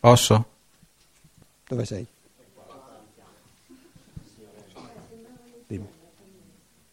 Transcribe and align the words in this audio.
Posso? 0.00 0.50
Dove 1.66 1.84
sei? 1.84 2.06
Dimmi. 5.66 5.88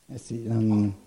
Eh 0.07 0.17
sì, 0.17 0.47
non... 0.47 1.01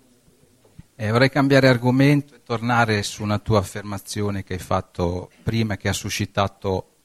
Eh, 0.95 1.11
vorrei 1.11 1.29
cambiare 1.29 1.67
argomento 1.67 2.33
e 2.33 2.43
tornare 2.43 3.03
su 3.03 3.21
una 3.21 3.37
tua 3.39 3.59
affermazione 3.59 4.43
che 4.43 4.53
hai 4.53 4.59
fatto 4.59 5.29
prima 5.43 5.77
che 5.77 5.89
ha 5.89 5.93
suscitato 5.93 6.95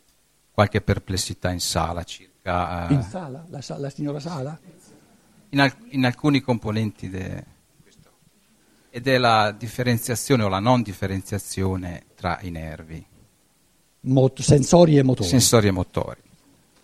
qualche 0.51 0.81
perplessità 0.81 1.51
in 1.51 1.61
sala 1.61 2.03
circa... 2.05 2.89
Eh, 2.89 2.95
in 2.95 3.03
sala? 3.03 3.45
La, 3.49 3.61
la, 3.79 3.91
signora 3.91 4.21
Sala? 4.21 4.59
In, 5.51 5.61
al, 5.61 5.75
in 5.91 6.07
alcuni 6.07 6.41
componenti 6.41 7.11
de, 7.11 7.45
ed 8.89 9.07
è 9.07 9.19
la 9.19 9.53
differenziazione 9.53 10.43
o 10.43 10.49
la 10.49 10.59
non 10.59 10.83
differenziazione 10.83 12.05
tra 12.15 12.39
i 12.43 12.51
nervi. 12.51 13.05
Mot- 14.03 14.41
sensori 14.41 14.97
e 14.99 15.03
motori. 15.03 15.29
Sensori 15.29 15.69
e 15.69 15.71
motori. 15.71 16.21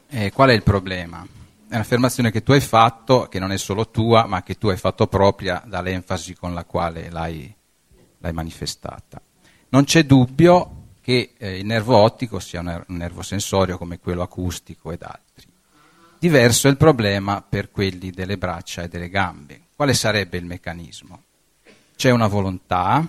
Eh, 0.08 0.32
qual 0.32 0.50
è 0.50 0.52
il 0.52 0.62
problema? 0.62 1.26
È 1.68 1.74
un'affermazione 1.74 2.30
che 2.30 2.42
tu 2.42 2.52
hai 2.52 2.60
fatto, 2.60 3.26
che 3.28 3.38
non 3.38 3.52
è 3.52 3.58
solo 3.58 3.90
tua, 3.90 4.26
ma 4.26 4.42
che 4.42 4.56
tu 4.56 4.68
hai 4.68 4.76
fatto 4.76 5.06
propria 5.06 5.62
dall'enfasi 5.66 6.34
con 6.34 6.54
la 6.54 6.64
quale 6.64 7.10
l'hai, 7.10 7.54
l'hai 8.18 8.32
manifestata. 8.32 9.20
Non 9.70 9.84
c'è 9.84 10.04
dubbio 10.04 10.86
che 11.00 11.34
eh, 11.36 11.58
il 11.58 11.66
nervo 11.66 11.96
ottico 11.96 12.38
sia 12.38 12.60
un, 12.60 12.84
un 12.86 12.96
nervo 12.96 13.22
sensorio 13.22 13.78
come 13.78 13.98
quello 13.98 14.22
acustico 14.22 14.92
ed 14.92 15.02
altri. 15.02 15.46
Diverso 16.18 16.68
è 16.68 16.70
il 16.70 16.76
problema 16.76 17.42
per 17.46 17.70
quelli 17.70 18.10
delle 18.10 18.38
braccia 18.38 18.82
e 18.82 18.88
delle 18.88 19.08
gambe. 19.08 19.60
Quale 19.76 19.94
sarebbe 19.94 20.38
il 20.38 20.44
meccanismo? 20.44 21.22
C'è 21.94 22.10
una 22.10 22.26
volontà 22.26 23.06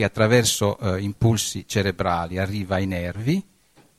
che 0.00 0.06
attraverso 0.06 0.78
eh, 0.78 1.02
impulsi 1.02 1.68
cerebrali 1.68 2.38
arriva 2.38 2.76
ai 2.76 2.86
nervi, 2.86 3.44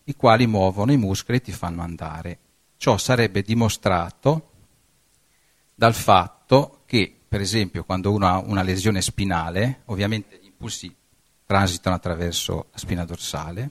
i 0.05 0.16
quali 0.16 0.48
muovono 0.48 0.92
i 0.92 0.98
muscoli 0.98 1.38
e 1.38 1.42
ti 1.42 1.52
fanno 1.52 1.84
andare. 1.84 2.40
Ciò 2.78 2.98
sarebbe 2.98 3.44
dimostrato 3.44 4.50
dal 5.75 5.94
fatto 5.94 6.81
che, 6.88 7.16
per 7.28 7.40
esempio, 7.40 7.84
quando 7.84 8.12
uno 8.12 8.25
ha 8.25 8.40
una 8.40 8.64
lesione 8.64 9.00
spinale, 9.00 9.81
ovviamente 9.86 10.40
gli 10.42 10.48
impulsi 10.48 10.92
transitano 11.45 11.95
attraverso 11.95 12.70
la 12.72 12.78
spina 12.80 13.06
dorsale, 13.06 13.70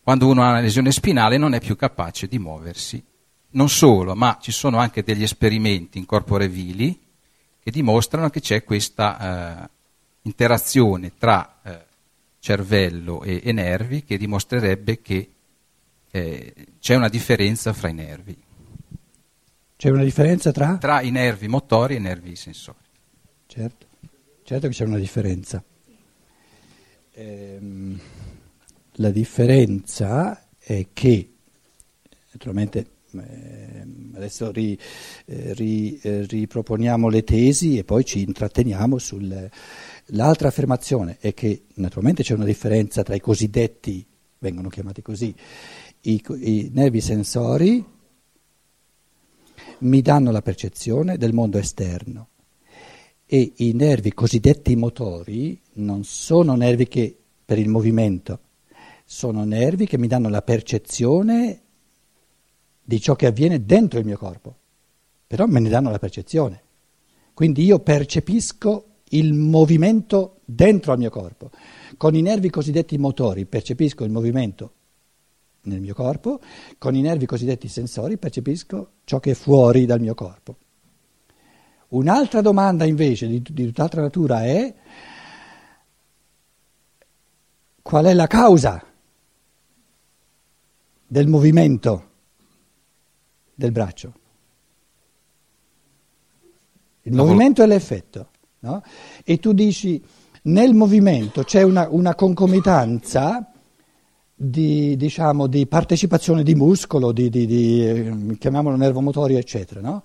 quando 0.00 0.28
uno 0.28 0.44
ha 0.44 0.50
una 0.50 0.60
lesione 0.60 0.92
spinale 0.92 1.36
non 1.36 1.52
è 1.52 1.60
più 1.60 1.74
capace 1.74 2.28
di 2.28 2.38
muoversi. 2.38 3.04
Non 3.50 3.68
solo, 3.68 4.14
ma 4.14 4.38
ci 4.40 4.52
sono 4.52 4.78
anche 4.78 5.02
degli 5.02 5.24
esperimenti 5.24 5.98
in 5.98 6.06
corpore 6.06 6.46
vili 6.46 6.96
che 7.58 7.72
dimostrano 7.72 8.30
che 8.30 8.38
c'è 8.40 8.62
questa 8.62 9.64
eh, 9.64 9.76
interazione 10.22 11.12
tra 11.16 11.60
eh, 11.62 11.86
cervello 12.38 13.22
e, 13.22 13.40
e, 13.42 13.52
nervi 13.52 14.04
che 14.04 14.16
dimostrerebbe 14.16 15.00
che 15.00 15.30
eh, 16.10 16.54
c'è 16.78 16.94
una 16.94 17.08
differenza 17.08 17.72
fra 17.72 17.88
i 17.88 17.94
nervi. 17.94 18.36
C'è 19.76 19.90
una 19.90 20.02
differenza 20.02 20.50
tra? 20.50 20.76
Tra 20.78 21.02
i 21.02 21.10
nervi 21.10 21.46
motori 21.46 21.94
e 21.94 21.98
i 21.98 22.00
nervi 22.00 22.34
sensori. 22.34 22.78
Certo, 23.46 23.86
certo 24.42 24.66
che 24.66 24.74
c'è 24.74 24.84
una 24.84 24.98
differenza. 24.98 25.62
Ehm, 27.12 28.00
la 28.92 29.10
differenza 29.10 30.48
è 30.58 30.86
che, 30.92 31.32
naturalmente 32.32 32.86
eh, 33.12 33.86
adesso 34.14 34.50
ri, 34.50 34.78
eh, 35.26 35.54
ri, 35.54 35.98
eh, 36.02 36.26
riproponiamo 36.26 37.08
le 37.08 37.24
tesi 37.24 37.78
e 37.78 37.84
poi 37.84 38.04
ci 38.04 38.22
intratteniamo 38.22 38.98
sull'altra 40.08 40.48
affermazione, 40.48 41.18
è 41.20 41.34
che 41.34 41.64
naturalmente 41.74 42.22
c'è 42.22 42.32
una 42.32 42.46
differenza 42.46 43.02
tra 43.02 43.14
i 43.14 43.20
cosiddetti, 43.20 44.04
vengono 44.38 44.68
chiamati 44.68 45.02
così, 45.02 45.34
i, 46.02 46.22
i 46.40 46.70
nervi 46.72 47.00
sensori 47.00 47.84
mi 49.80 50.02
danno 50.02 50.30
la 50.30 50.42
percezione 50.42 51.18
del 51.18 51.32
mondo 51.32 51.58
esterno 51.58 52.28
e 53.26 53.52
i 53.56 53.72
nervi 53.74 54.14
cosiddetti 54.14 54.74
motori 54.76 55.60
non 55.74 56.04
sono 56.04 56.54
nervi 56.54 56.88
che 56.88 57.16
per 57.44 57.58
il 57.58 57.68
movimento, 57.68 58.40
sono 59.04 59.44
nervi 59.44 59.86
che 59.86 59.98
mi 59.98 60.06
danno 60.06 60.28
la 60.28 60.42
percezione 60.42 61.60
di 62.82 63.00
ciò 63.00 63.14
che 63.14 63.26
avviene 63.26 63.64
dentro 63.64 63.98
il 63.98 64.06
mio 64.06 64.16
corpo, 64.16 64.56
però 65.26 65.46
me 65.46 65.60
ne 65.60 65.68
danno 65.68 65.90
la 65.90 65.98
percezione. 65.98 66.62
Quindi 67.34 67.64
io 67.64 67.78
percepisco 67.78 68.84
il 69.10 69.34
movimento 69.34 70.40
dentro 70.44 70.92
al 70.92 70.98
mio 70.98 71.10
corpo. 71.10 71.50
Con 71.96 72.14
i 72.14 72.22
nervi 72.22 72.50
cosiddetti 72.50 72.98
motori 72.98 73.46
percepisco 73.46 74.04
il 74.04 74.10
movimento 74.10 74.72
nel 75.62 75.80
mio 75.80 75.94
corpo, 75.94 76.40
con 76.78 76.94
i 76.94 77.00
nervi 77.00 77.26
cosiddetti 77.26 77.68
sensori 77.68 78.16
percepisco 78.16 78.92
ciò 79.04 79.20
che 79.20 79.32
è 79.32 79.34
fuori 79.34 79.86
dal 79.86 80.00
mio 80.00 80.14
corpo. 80.14 80.56
Un'altra 81.88 82.40
domanda 82.40 82.84
invece 82.84 83.26
di, 83.26 83.42
di 83.42 83.64
tutt'altra 83.66 84.02
natura 84.02 84.44
è 84.44 84.74
qual 87.82 88.04
è 88.04 88.12
la 88.12 88.26
causa 88.26 88.84
del 91.06 91.26
movimento 91.26 92.10
del 93.54 93.72
braccio. 93.72 94.12
Il 97.02 97.14
movimento 97.14 97.62
è 97.62 97.66
l'effetto. 97.66 98.28
No? 98.60 98.82
E 99.24 99.38
tu 99.38 99.52
dici, 99.52 100.02
nel 100.42 100.74
movimento 100.74 101.42
c'è 101.42 101.62
una, 101.62 101.88
una 101.90 102.14
concomitanza 102.14 103.52
di, 104.34 104.96
diciamo, 104.96 105.46
di, 105.46 105.66
partecipazione 105.66 106.42
di 106.42 106.54
muscolo, 106.54 107.12
di, 107.12 107.28
di, 107.28 107.46
di 107.46 107.88
eh, 107.88 108.38
chiamiamolo 108.38 108.76
nervo 108.76 109.00
motorio, 109.00 109.38
eccetera. 109.38 109.80
No? 109.80 110.02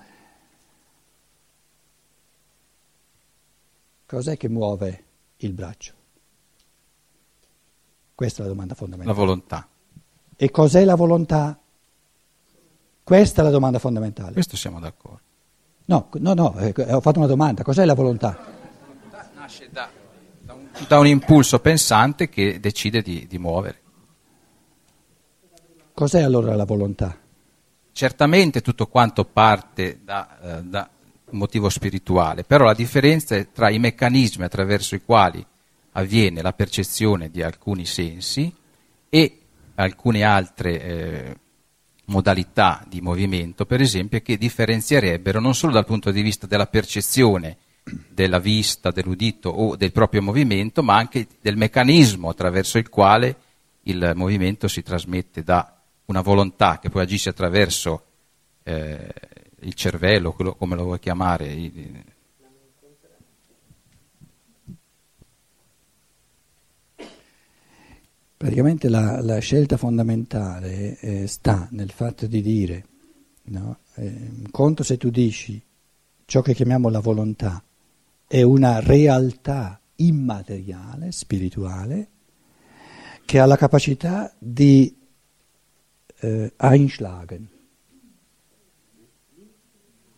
Cos'è 4.05 4.37
che 4.37 4.49
muove 4.49 5.03
il 5.37 5.53
braccio? 5.53 5.93
Questa 8.15 8.41
è 8.41 8.43
la 8.43 8.51
domanda 8.51 8.75
fondamentale. 8.75 9.17
La 9.17 9.25
volontà. 9.25 9.67
E 10.35 10.51
cos'è 10.51 10.83
la 10.83 10.95
volontà? 10.95 11.59
Questa 13.03 13.41
è 13.41 13.43
la 13.43 13.51
domanda 13.51 13.79
fondamentale. 13.79 14.33
Questo 14.33 14.55
siamo 14.55 14.79
d'accordo. 14.79 15.21
No, 15.85 16.09
no, 16.13 16.33
no, 16.33 16.57
eh, 16.57 16.73
ho 16.93 17.01
fatto 17.01 17.19
una 17.19 17.27
domanda. 17.27 17.63
Cos'è 17.63 17.83
la 17.83 17.93
volontà? 17.93 18.27
La 18.27 18.85
volontà 18.85 19.29
nasce 19.35 19.67
da, 19.69 19.89
da, 20.39 20.53
un, 20.53 20.67
da 20.87 20.99
un, 20.99 21.07
impulso 21.07 21.59
pensante 21.59 22.29
che 22.29 22.59
decide 22.59 23.01
di, 23.01 23.27
di 23.27 23.37
muovere. 23.37 23.81
Cos'è 25.93 26.21
allora 26.21 26.55
la 26.55 26.65
volontà? 26.65 27.17
Certamente 27.91 28.61
tutto 28.61 28.87
quanto 28.87 29.25
parte 29.25 29.99
da, 30.03 30.39
eh, 30.41 30.63
da, 30.63 30.89
un 31.29 31.37
motivo 31.37 31.69
spirituale, 31.69 32.43
però 32.43 32.65
la 32.65 32.73
differenza 32.73 33.35
è 33.35 33.51
tra 33.51 33.69
i 33.69 33.77
meccanismi 33.77 34.43
attraverso 34.43 34.95
i 34.95 35.03
quali 35.03 35.45
avviene 35.93 36.41
la 36.41 36.53
percezione 36.53 37.29
di 37.29 37.41
alcuni 37.41 37.85
sensi 37.85 38.53
e 39.09 39.39
alcune 39.75 40.23
altre 40.23 40.81
eh, 40.81 41.37
modalità 42.05 42.83
di 42.87 43.01
movimento, 43.01 43.65
per 43.65 43.81
esempio, 43.81 44.21
che 44.21 44.37
differenzierebbero 44.37 45.39
non 45.39 45.55
solo 45.55 45.73
dal 45.73 45.85
punto 45.85 46.11
di 46.11 46.21
vista 46.21 46.47
della 46.47 46.67
percezione 46.67 47.57
della 48.09 48.39
vista, 48.39 48.91
dell'udito 48.91 49.49
o 49.49 49.75
del 49.75 49.91
proprio 49.91 50.21
movimento, 50.21 50.83
ma 50.83 50.95
anche 50.95 51.27
del 51.41 51.57
meccanismo 51.57 52.29
attraverso 52.29 52.77
il 52.77 52.89
quale 52.89 53.35
il 53.83 54.13
movimento 54.15 54.67
si 54.67 54.81
trasmette 54.81 55.43
da 55.43 55.81
una 56.05 56.21
volontà 56.21 56.79
che 56.79 56.89
poi 56.89 57.03
agisce 57.03 57.29
attraverso 57.29 58.05
eh, 58.63 59.13
il 59.61 59.73
cervello, 59.73 60.31
quello, 60.33 60.55
come 60.55 60.75
lo 60.75 60.83
vuoi 60.83 60.99
chiamare, 60.99 61.47
Praticamente 68.43 68.89
la, 68.89 69.21
la 69.21 69.39
scelta 69.39 69.77
fondamentale 69.77 70.99
eh, 70.99 71.27
sta 71.27 71.65
nel 71.71 71.91
fatto 71.91 72.27
di 72.27 72.41
dire, 72.41 72.85
no? 73.43 73.77
eh, 73.93 74.31
conto 74.51 74.83
se 74.83 74.97
tu 74.97 75.09
dici 75.09 75.63
ciò 76.25 76.41
che 76.41 76.53
chiamiamo 76.53 76.89
la 76.89 76.99
volontà 76.99 77.63
è 78.27 78.41
una 78.41 78.81
realtà 78.81 79.79
immateriale, 79.95 81.13
spirituale, 81.13 82.07
che 83.23 83.39
ha 83.39 83.45
la 83.45 83.55
capacità 83.55 84.33
di 84.37 84.93
eh, 86.19 86.51
einschlagen, 86.57 87.47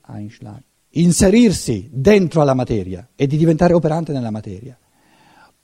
einschlagen, 0.08 0.64
inserirsi 0.90 1.90
dentro 1.92 2.42
alla 2.42 2.56
materia 2.56 3.08
e 3.16 3.28
di 3.28 3.38
diventare 3.38 3.74
operante 3.74 4.14
nella 4.14 4.32
materia. 4.32 4.76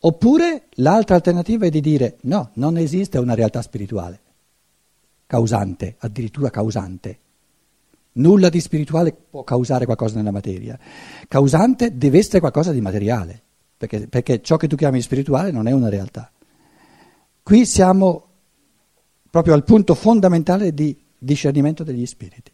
Oppure 0.04 0.64
l'altra 0.76 1.16
alternativa 1.16 1.68
è 1.68 1.70
di 1.70 1.82
dire 1.82 2.18
no, 2.22 2.50
non 2.54 2.78
esiste 2.78 3.20
una 3.20 3.36
realtà 3.36 3.62
spirituale, 3.62 4.20
causante, 5.28 5.96
addirittura 6.00 6.50
causante. 6.50 7.20
Nulla 8.14 8.50
di 8.50 8.60
spirituale 8.60 9.14
può 9.14 9.44
causare 9.44 9.86
qualcosa 9.86 10.16
nella 10.16 10.32
materia. 10.32 10.78
Causante 11.28 11.98
deve 11.98 12.18
essere 12.18 12.40
qualcosa 12.40 12.72
di 12.72 12.82
materiale, 12.82 13.42
perché, 13.78 14.08
perché 14.08 14.42
ciò 14.42 14.58
che 14.58 14.68
tu 14.68 14.76
chiami 14.76 15.02
spirituale 15.02 15.52
non 15.52 15.68
è 15.68 15.72
una 15.72 15.90
realtà. 15.90 16.32
Qui 17.44 17.66
siamo 17.66 18.26
proprio 19.30 19.54
al 19.54 19.64
punto 19.64 19.94
fondamentale 19.94 20.74
di 20.74 20.98
discernimento 21.16 21.84
degli 21.84 22.06
spiriti. 22.08 22.52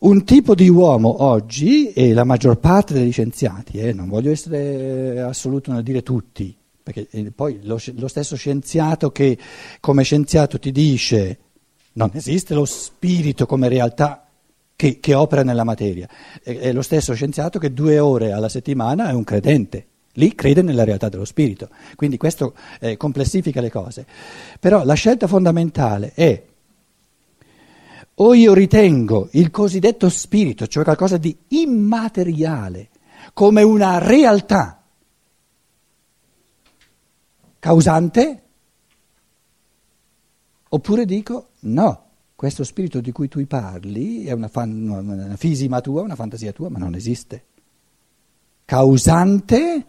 Un 0.00 0.22
tipo 0.22 0.54
di 0.54 0.68
uomo 0.68 1.24
oggi, 1.24 1.90
e 1.92 2.12
la 2.12 2.22
maggior 2.22 2.58
parte 2.58 2.94
degli 2.94 3.10
scienziati, 3.10 3.78
eh, 3.78 3.92
non 3.92 4.08
voglio 4.08 4.30
essere 4.30 5.20
assoluto 5.20 5.72
nel 5.72 5.82
dire 5.82 6.04
tutti, 6.04 6.56
perché 6.80 7.08
eh, 7.10 7.32
poi 7.32 7.58
lo, 7.62 7.80
lo, 7.96 8.06
stesso 8.06 8.36
scienziato 8.36 9.10
che 9.10 9.36
come 9.80 10.04
scienziato 10.04 10.60
ti 10.60 10.70
dice 10.70 11.38
non 11.94 12.12
esiste 12.14 12.54
lo 12.54 12.64
spirito 12.64 13.44
come 13.44 13.68
realtà 13.68 14.24
che, 14.76 15.00
che 15.00 15.14
opera 15.14 15.42
nella 15.42 15.64
materia, 15.64 16.08
è, 16.44 16.56
è 16.56 16.72
lo 16.72 16.82
stesso 16.82 17.12
scienziato 17.14 17.58
che 17.58 17.72
due 17.72 17.98
ore 17.98 18.30
alla 18.30 18.48
settimana 18.48 19.08
è 19.08 19.12
un 19.14 19.24
credente. 19.24 19.86
Lì 20.12 20.32
crede 20.36 20.62
nella 20.62 20.84
realtà 20.84 21.08
dello 21.08 21.24
spirito, 21.24 21.70
quindi 21.96 22.16
questo 22.18 22.54
eh, 22.78 22.96
complessifica 22.96 23.60
le 23.60 23.70
cose. 23.70 24.06
Però 24.60 24.84
la 24.84 24.94
scelta 24.94 25.26
fondamentale 25.26 26.12
è 26.14 26.40
o 28.20 28.34
io 28.34 28.52
ritengo 28.52 29.28
il 29.32 29.50
cosiddetto 29.50 30.08
spirito, 30.08 30.66
cioè 30.66 30.84
qualcosa 30.84 31.18
di 31.18 31.36
immateriale, 31.48 32.88
come 33.32 33.62
una 33.62 33.98
realtà 33.98 34.82
causante, 37.58 38.42
oppure 40.68 41.04
dico 41.04 41.50
no, 41.60 42.06
questo 42.34 42.64
spirito 42.64 43.00
di 43.00 43.12
cui 43.12 43.28
tu 43.28 43.44
parli 43.46 44.24
è 44.24 44.32
una, 44.32 44.48
fan, 44.48 44.88
una 44.88 45.36
fisima 45.36 45.80
tua, 45.80 46.02
una 46.02 46.16
fantasia 46.16 46.52
tua, 46.52 46.68
ma 46.68 46.78
non 46.78 46.94
esiste. 46.94 47.44
Causante, 48.64 49.86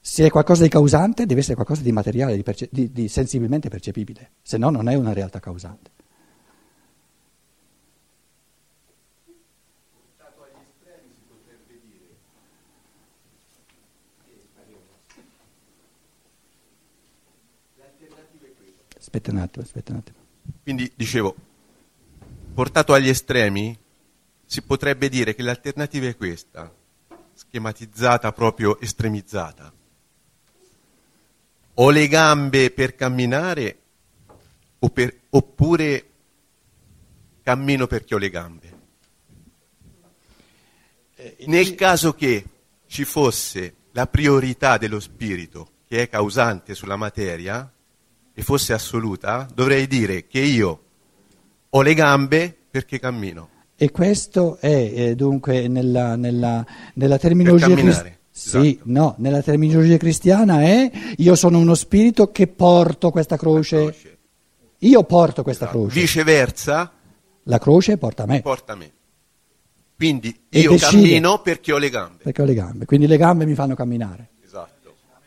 se 0.00 0.26
è 0.26 0.30
qualcosa 0.30 0.62
di 0.62 0.68
causante, 0.68 1.26
deve 1.26 1.40
essere 1.40 1.54
qualcosa 1.54 1.82
di 1.82 1.92
materiale, 1.92 2.36
di, 2.36 2.42
perce- 2.42 2.68
di, 2.70 2.92
di 2.92 3.08
sensibilmente 3.08 3.68
percepibile, 3.68 4.32
se 4.42 4.58
no 4.58 4.68
non 4.70 4.88
è 4.88 4.94
una 4.94 5.12
realtà 5.12 5.40
causante. 5.40 5.90
Aspetta 19.12 19.32
un 19.32 19.38
attimo, 19.38 19.64
aspetta 19.64 19.90
un 19.90 19.98
attimo. 19.98 20.18
Quindi 20.62 20.92
dicevo, 20.94 21.34
portato 22.54 22.92
agli 22.92 23.08
estremi, 23.08 23.76
si 24.46 24.62
potrebbe 24.62 25.08
dire 25.08 25.34
che 25.34 25.42
l'alternativa 25.42 26.06
è 26.06 26.16
questa, 26.16 26.72
schematizzata 27.34 28.32
proprio 28.32 28.78
estremizzata. 28.78 29.72
O 31.74 31.90
le 31.90 32.06
gambe 32.06 32.70
per 32.70 32.94
camminare 32.94 33.78
o 34.78 34.90
per, 34.90 35.12
oppure 35.30 36.10
cammino 37.42 37.88
perché 37.88 38.14
ho 38.14 38.18
le 38.18 38.30
gambe. 38.30 38.78
Eh, 41.16 41.36
Nel 41.48 41.74
caso 41.74 42.14
che 42.14 42.44
ci 42.86 43.04
fosse 43.04 43.74
la 43.90 44.06
priorità 44.06 44.78
dello 44.78 45.00
spirito 45.00 45.78
che 45.88 46.02
è 46.02 46.08
causante 46.08 46.76
sulla 46.76 46.94
materia, 46.94 47.68
e 48.40 48.42
fosse 48.42 48.72
assoluta, 48.72 49.46
dovrei 49.54 49.86
dire 49.86 50.26
che 50.26 50.40
io 50.40 50.80
ho 51.68 51.82
le 51.82 51.92
gambe 51.92 52.56
perché 52.70 52.98
cammino. 52.98 53.48
E 53.76 53.90
questo 53.90 54.56
è 54.58 54.92
eh, 54.94 55.14
dunque 55.14 55.68
nella, 55.68 56.16
nella, 56.16 56.64
nella 56.94 57.18
terminologia 57.18 57.74
cristiana. 57.74 58.16
Sì, 58.30 58.70
esatto. 58.70 58.82
no, 58.84 59.14
nella 59.18 59.42
terminologia 59.42 59.98
cristiana 59.98 60.62
è 60.62 60.90
io 61.18 61.34
sono 61.34 61.58
uno 61.58 61.74
spirito 61.74 62.30
che 62.30 62.46
porto 62.46 63.10
questa 63.10 63.36
croce. 63.36 63.76
croce. 63.76 64.18
Io 64.78 65.02
porto 65.04 65.42
questa 65.42 65.64
esatto. 65.64 65.80
croce. 65.80 66.00
Viceversa, 66.00 66.92
la 67.42 67.58
croce 67.58 67.98
porta 67.98 68.22
a 68.22 68.26
me. 68.26 68.40
Porta 68.40 68.72
a 68.72 68.76
me. 68.76 68.92
Quindi 69.96 70.34
io 70.48 70.76
cammino 70.76 71.42
perché 71.42 71.74
ho 71.74 71.78
le 71.78 71.90
gambe. 71.90 72.22
Perché 72.22 72.40
ho 72.40 72.46
le 72.46 72.54
gambe, 72.54 72.86
quindi 72.86 73.06
le 73.06 73.18
gambe 73.18 73.44
mi 73.44 73.54
fanno 73.54 73.74
camminare. 73.74 74.30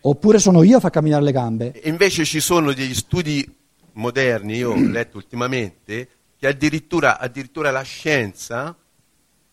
Oppure 0.05 0.37
sono 0.39 0.63
io 0.63 0.77
a 0.77 0.79
far 0.81 0.91
camminare 0.91 1.23
le 1.23 1.31
gambe? 1.31 1.71
E 1.71 1.87
invece 1.89 2.25
ci 2.25 2.41
sono 2.41 2.73
degli 2.73 2.93
studi 2.93 3.49
moderni, 3.93 4.55
io 4.55 4.71
ho 4.71 4.75
letto 4.75 5.15
ultimamente, 5.15 6.09
che 6.37 6.47
addirittura, 6.47 7.19
addirittura 7.19 7.71
la 7.71 7.83
scienza 7.83 8.75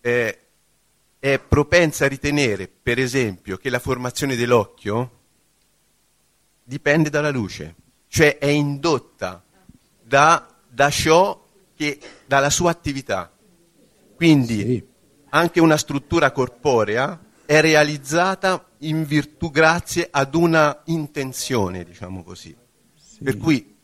è, 0.01 0.39
è 1.21 1.39
propensa 1.39 2.07
a 2.07 2.09
ritenere, 2.09 2.69
per 2.69 2.99
esempio, 2.99 3.59
che 3.59 3.71
la 3.71 3.79
formazione 3.79 4.35
dell'occhio 4.35 5.19
dipende 6.65 7.11
dalla 7.11 7.31
luce, 7.31 7.77
cioè 8.09 8.39
è 8.39 8.47
indotta 8.47 9.45
da, 10.03 10.49
da 10.69 10.91
ciò 10.91 11.47
che, 11.77 12.01
dalla 12.27 12.51
sua 12.51 12.73
attività. 12.73 13.33
Quindi 14.17 14.59
sì. 14.59 14.87
anche 15.29 15.61
una 15.61 15.77
struttura 15.77 16.33
corporea 16.33 17.29
è 17.51 17.61
realizzata 17.61 18.65
in 18.83 19.05
virtù 19.05 19.51
grazie 19.51 20.07
ad 20.09 20.37
una 20.37 20.83
intenzione, 20.85 21.83
diciamo 21.83 22.23
così. 22.23 22.55
Sì. 22.95 23.25
Per 23.25 23.39
cui, 23.39 23.75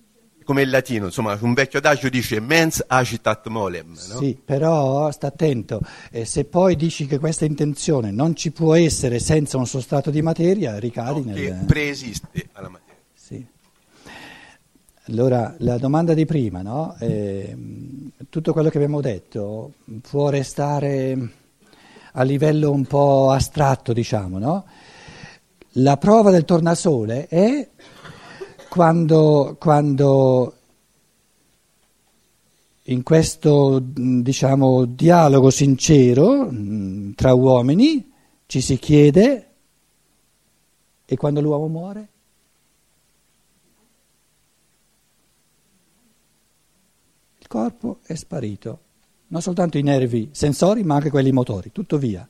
come 0.44 0.62
il 0.62 0.70
latino, 0.70 1.06
insomma, 1.06 1.36
un 1.40 1.52
vecchio 1.52 1.80
adagio 1.80 2.08
dice 2.08 2.38
mens 2.38 2.84
agitat 2.86 3.48
molem. 3.48 3.88
No? 3.88 4.18
Sì, 4.18 4.40
però 4.44 5.10
sta 5.10 5.26
attento, 5.26 5.80
eh, 6.12 6.24
se 6.24 6.44
poi 6.44 6.76
dici 6.76 7.06
che 7.06 7.18
questa 7.18 7.44
intenzione 7.44 8.12
non 8.12 8.36
ci 8.36 8.52
può 8.52 8.76
essere 8.76 9.18
senza 9.18 9.56
un 9.56 9.66
sostrato 9.66 10.12
di 10.12 10.22
materia, 10.22 10.78
ricadi 10.78 11.24
no, 11.24 11.32
nel... 11.32 11.34
Che 11.34 11.64
preesiste 11.66 12.48
alla 12.52 12.68
materia. 12.68 13.02
Sì. 13.14 13.44
Allora, 15.08 15.56
la 15.58 15.76
domanda 15.78 16.14
di 16.14 16.24
prima, 16.24 16.62
no? 16.62 16.94
Eh, 17.00 17.56
tutto 18.30 18.52
quello 18.52 18.68
che 18.68 18.76
abbiamo 18.76 19.00
detto 19.00 19.72
può 20.08 20.28
restare 20.28 21.44
a 22.18 22.22
livello 22.22 22.70
un 22.70 22.84
po' 22.86 23.30
astratto, 23.30 23.92
diciamo, 23.92 24.38
no? 24.38 24.64
La 25.78 25.98
prova 25.98 26.30
del 26.30 26.46
tornasole 26.46 27.26
è 27.26 27.68
quando, 28.70 29.56
quando 29.60 30.54
in 32.84 33.02
questo 33.02 33.80
diciamo, 33.82 34.86
dialogo 34.86 35.50
sincero 35.50 36.48
mm, 36.50 37.12
tra 37.12 37.34
uomini 37.34 38.10
ci 38.46 38.62
si 38.62 38.78
chiede 38.78 39.50
e 41.04 41.16
quando 41.16 41.42
l'uomo 41.42 41.68
muore? 41.68 42.08
Il 47.38 47.46
corpo 47.46 47.99
è 48.04 48.14
sparito 48.14 48.86
non 49.28 49.42
soltanto 49.42 49.78
i 49.78 49.83
nervi 49.83 50.30
sensori 50.33 50.83
ma 50.85 50.97
anche 50.97 51.11
quelli 51.11 51.33
motori, 51.33 51.73
tutto 51.73 51.99
via. 51.99 52.28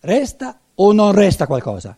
Resta 0.00 0.58
o 0.74 0.92
non 0.92 1.12
resta 1.12 1.46
qualcosa? 1.46 1.96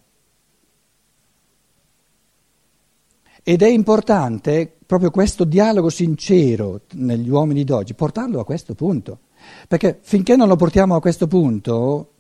Ed 3.45 3.63
è 3.63 3.69
importante 3.69 4.73
proprio 4.87 5.11
questo 5.11 5.45
dialogo 5.45 5.89
sincero 5.89 6.83
negli 6.93 7.29
uomini 7.29 7.65
d'oggi, 7.65 7.95
portarlo 7.95 8.41
a 8.41 8.45
questo 8.45 8.75
punto, 8.75 9.21
perché 9.67 9.99
finché 10.03 10.37
non 10.37 10.49
lo 10.49 10.57
portiamo 10.57 10.95
a 10.95 11.01
questo 11.01 11.27
punto 11.27 12.13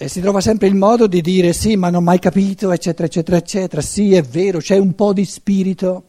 eh, 0.00 0.06
si 0.06 0.20
trova 0.20 0.40
sempre 0.40 0.68
il 0.68 0.76
modo 0.76 1.08
di 1.08 1.20
dire 1.20 1.52
sì 1.52 1.74
ma 1.74 1.90
non 1.90 2.02
ho 2.02 2.04
mai 2.04 2.20
capito, 2.20 2.70
eccetera, 2.70 3.08
eccetera, 3.08 3.36
eccetera, 3.36 3.82
sì 3.82 4.14
è 4.14 4.22
vero, 4.22 4.60
c'è 4.60 4.78
un 4.78 4.94
po' 4.94 5.12
di 5.12 5.24
spirito. 5.24 6.07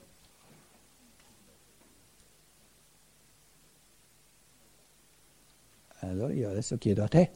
Allora 6.10 6.34
io 6.34 6.50
adesso 6.50 6.78
chiedo 6.80 7.04
a 7.04 7.08
te, 7.08 7.32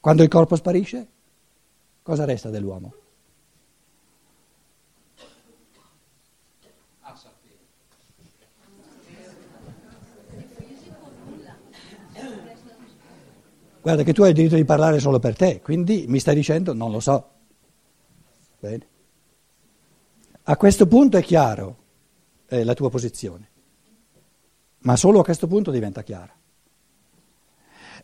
quando 0.00 0.22
il 0.22 0.28
corpo 0.28 0.54
sparisce, 0.54 1.08
cosa 2.02 2.26
resta 2.26 2.50
dell'uomo? 2.50 2.94
Guarda 13.80 14.02
che 14.02 14.12
tu 14.12 14.22
hai 14.22 14.30
il 14.30 14.34
diritto 14.34 14.56
di 14.56 14.64
parlare 14.64 14.98
solo 14.98 15.20
per 15.20 15.36
te, 15.36 15.62
quindi 15.62 16.04
mi 16.08 16.18
stai 16.18 16.34
dicendo 16.34 16.74
non 16.74 16.90
lo 16.90 17.00
so. 17.00 17.30
Bene. 18.58 18.86
A 20.42 20.56
questo 20.56 20.86
punto 20.86 21.16
è 21.16 21.22
chiaro 21.22 21.76
eh, 22.48 22.64
la 22.64 22.74
tua 22.74 22.90
posizione, 22.90 23.48
ma 24.80 24.96
solo 24.96 25.20
a 25.20 25.24
questo 25.24 25.46
punto 25.46 25.70
diventa 25.70 26.02
chiara. 26.02 26.36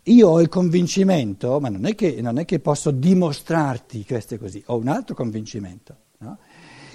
Io 0.07 0.29
ho 0.29 0.41
il 0.41 0.49
convincimento, 0.49 1.61
ma 1.61 1.69
non 1.69 1.87
è 1.87 1.95
che, 1.95 2.21
non 2.21 2.39
è 2.39 2.45
che 2.45 2.59
posso 2.59 2.91
dimostrarti 2.91 4.05
questo 4.05 4.35
è 4.35 4.39
così, 4.39 4.63
ho 4.67 4.77
un 4.77 4.89
altro 4.89 5.15
convincimento, 5.15 5.97
no? 6.19 6.39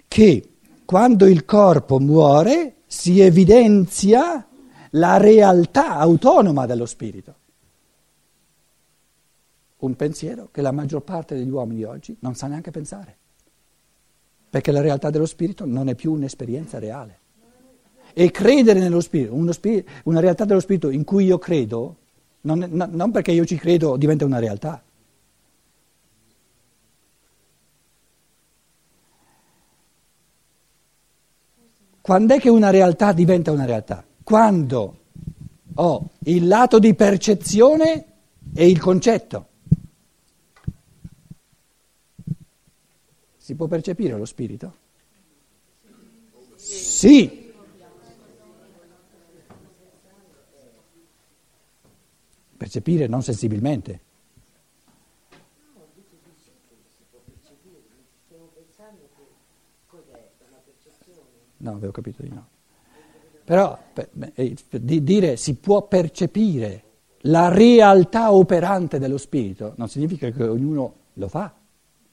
che 0.07 0.49
quando 0.83 1.25
il 1.25 1.45
corpo 1.45 1.99
muore 1.99 2.77
si 2.85 3.19
evidenzia 3.21 4.45
la 4.91 5.17
realtà 5.17 5.97
autonoma 5.97 6.65
dello 6.65 6.85
spirito. 6.85 7.35
Un 9.77 9.95
pensiero 9.95 10.49
che 10.51 10.61
la 10.61 10.71
maggior 10.71 11.03
parte 11.03 11.35
degli 11.35 11.49
uomini 11.49 11.83
oggi 11.83 12.15
non 12.21 12.35
sa 12.35 12.47
neanche 12.47 12.71
pensare. 12.71 13.17
Perché 14.49 14.71
la 14.71 14.81
realtà 14.81 15.09
dello 15.09 15.25
spirito 15.25 15.65
non 15.65 15.87
è 15.87 15.95
più 15.95 16.13
un'esperienza 16.13 16.79
reale. 16.79 17.19
E 18.13 18.31
credere 18.31 18.79
nello 18.79 19.01
spirito, 19.01 19.51
spirito 19.51 19.91
una 20.05 20.19
realtà 20.19 20.45
dello 20.45 20.59
spirito 20.59 20.89
in 20.89 21.03
cui 21.03 21.25
io 21.25 21.37
credo, 21.37 21.97
non, 22.47 22.65
no, 22.71 22.87
non 22.89 23.11
perché 23.11 23.31
io 23.31 23.45
ci 23.45 23.57
credo 23.57 23.97
diventa 23.97 24.23
una 24.23 24.39
realtà. 24.39 24.81
Quando 32.01 32.35
è 32.35 32.39
che 32.39 32.47
una 32.47 32.69
realtà 32.69 33.11
diventa 33.11 33.51
una 33.51 33.65
realtà? 33.65 34.01
Quando 34.23 34.99
ho 35.75 36.09
il 36.19 36.47
lato 36.47 36.79
di 36.79 36.95
percezione 36.95 38.05
e 38.53 38.69
il 38.69 38.79
concetto. 38.79 39.47
Si 43.35 43.55
può 43.55 43.67
percepire 43.67 44.17
lo 44.17 44.25
spirito? 44.25 44.75
Sì. 46.55 47.46
Percepire 52.67 53.07
non 53.07 53.23
sensibilmente. 53.23 54.01
No, 61.59 61.71
avevo 61.71 61.93
capito 61.93 62.23
di 62.23 62.29
no. 62.29 62.45
Però 63.45 63.79
per, 63.93 64.09
eh, 64.33 64.53
di 64.69 65.01
dire 65.01 65.37
si 65.37 65.55
può 65.55 65.87
percepire 65.87 66.83
la 67.21 67.47
realtà 67.47 68.33
operante 68.33 68.99
dello 68.99 69.17
spirito 69.17 69.71
non 69.77 69.87
significa 69.87 70.29
che 70.29 70.43
ognuno 70.43 70.95
lo 71.13 71.29
fa, 71.29 71.55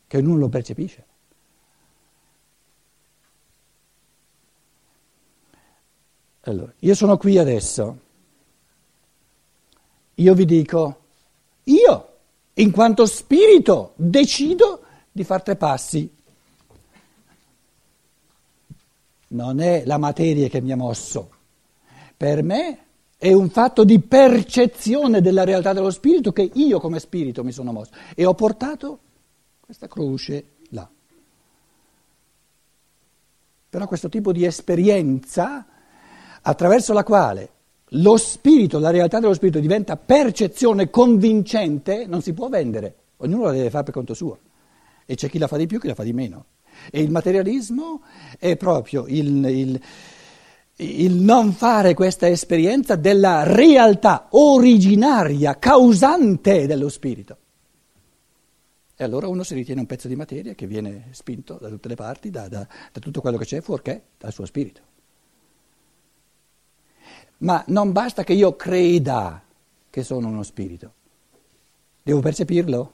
che 0.06 0.16
ognuno 0.18 0.38
lo 0.38 0.48
percepisce. 0.48 1.04
Allora, 6.42 6.72
io 6.78 6.94
sono 6.94 7.16
qui 7.16 7.38
adesso, 7.38 8.03
io 10.14 10.34
vi 10.34 10.44
dico, 10.44 10.98
io, 11.64 12.08
in 12.54 12.70
quanto 12.70 13.06
spirito, 13.06 13.92
decido 13.96 14.82
di 15.10 15.24
fare 15.24 15.42
tre 15.42 15.56
passi. 15.56 16.12
Non 19.28 19.60
è 19.60 19.84
la 19.84 19.98
materia 19.98 20.48
che 20.48 20.60
mi 20.60 20.70
ha 20.72 20.76
mosso. 20.76 21.30
Per 22.16 22.42
me 22.42 22.78
è 23.16 23.32
un 23.32 23.48
fatto 23.50 23.84
di 23.84 24.00
percezione 24.00 25.20
della 25.20 25.44
realtà 25.44 25.72
dello 25.72 25.90
spirito 25.90 26.32
che 26.32 26.50
io 26.52 26.78
come 26.78 27.00
spirito 27.00 27.42
mi 27.42 27.52
sono 27.52 27.72
mosso 27.72 27.92
e 28.14 28.24
ho 28.24 28.34
portato 28.34 28.98
questa 29.60 29.88
croce 29.88 30.44
là. 30.68 30.88
Però 33.70 33.86
questo 33.88 34.08
tipo 34.08 34.30
di 34.30 34.44
esperienza 34.44 35.66
attraverso 36.42 36.92
la 36.92 37.02
quale 37.02 37.53
lo 37.94 38.16
spirito, 38.16 38.78
la 38.78 38.90
realtà 38.90 39.20
dello 39.20 39.34
spirito 39.34 39.58
diventa 39.58 39.96
percezione 39.96 40.90
convincente, 40.90 42.06
non 42.06 42.22
si 42.22 42.32
può 42.32 42.48
vendere, 42.48 42.94
ognuno 43.18 43.44
la 43.44 43.52
deve 43.52 43.70
fare 43.70 43.84
per 43.84 43.94
conto 43.94 44.14
suo. 44.14 44.38
E 45.06 45.14
c'è 45.16 45.28
chi 45.28 45.38
la 45.38 45.46
fa 45.46 45.56
di 45.56 45.66
più, 45.66 45.78
chi 45.78 45.88
la 45.88 45.94
fa 45.94 46.02
di 46.02 46.12
meno. 46.12 46.46
E 46.90 47.00
il 47.00 47.10
materialismo 47.10 48.02
è 48.38 48.56
proprio 48.56 49.04
il, 49.06 49.44
il, 49.44 49.80
il 50.76 51.12
non 51.14 51.52
fare 51.52 51.94
questa 51.94 52.28
esperienza 52.28 52.96
della 52.96 53.42
realtà 53.44 54.28
originaria, 54.30 55.58
causante 55.58 56.66
dello 56.66 56.88
spirito. 56.88 57.38
E 58.96 59.04
allora 59.04 59.28
uno 59.28 59.42
si 59.42 59.54
ritiene 59.54 59.80
un 59.80 59.86
pezzo 59.86 60.08
di 60.08 60.16
materia 60.16 60.54
che 60.54 60.66
viene 60.66 61.08
spinto 61.10 61.58
da 61.60 61.68
tutte 61.68 61.88
le 61.88 61.96
parti, 61.96 62.30
da, 62.30 62.48
da, 62.48 62.66
da 62.92 63.00
tutto 63.00 63.20
quello 63.20 63.36
che 63.36 63.44
c'è, 63.44 63.60
fuorché 63.60 64.02
dal 64.18 64.32
suo 64.32 64.46
spirito. 64.46 64.93
Ma 67.38 67.62
non 67.68 67.92
basta 67.92 68.24
che 68.24 68.32
io 68.32 68.56
creda 68.56 69.42
che 69.90 70.02
sono 70.02 70.28
uno 70.28 70.42
spirito, 70.42 70.92
devo 72.02 72.20
percepirlo. 72.20 72.92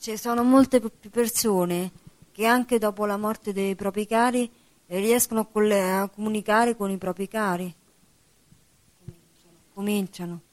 Ci 0.00 0.16
sono 0.16 0.42
molte 0.42 0.80
più 0.80 1.10
persone 1.10 1.90
che 2.32 2.46
anche 2.46 2.78
dopo 2.78 3.04
la 3.04 3.16
morte 3.16 3.52
dei 3.52 3.74
propri 3.74 4.06
cari 4.06 4.50
riescono 4.86 5.40
a, 5.40 6.08
comunicare 6.08 6.76
con 6.76 6.90
i 6.90 6.96
propri 6.96 7.28
cari. 7.28 7.74
Cominciano. 9.74 10.47